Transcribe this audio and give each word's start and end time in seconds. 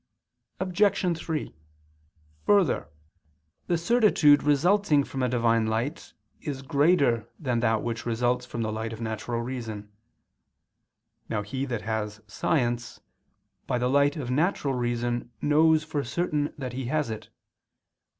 Obj. 0.59 1.15
3: 1.15 1.53
Further, 2.47 2.89
the 3.67 3.77
certitude 3.77 4.41
resulting 4.41 5.03
from 5.03 5.21
a 5.21 5.29
Divine 5.29 5.67
light 5.67 6.13
is 6.41 6.63
greater 6.63 7.29
than 7.37 7.59
that 7.59 7.83
which 7.83 8.03
results 8.07 8.43
from 8.47 8.63
the 8.63 8.71
light 8.71 8.93
of 8.93 8.99
natural 8.99 9.43
reason. 9.43 9.91
Now 11.29 11.43
he 11.43 11.65
that 11.65 11.83
has 11.83 12.19
science, 12.25 12.99
by 13.67 13.77
the 13.77 13.91
light 13.91 14.17
of 14.17 14.31
natural 14.31 14.73
reason 14.73 15.29
knows 15.39 15.83
for 15.83 16.03
certain 16.03 16.51
that 16.57 16.73
he 16.73 16.85
has 16.85 17.11
it. 17.11 17.29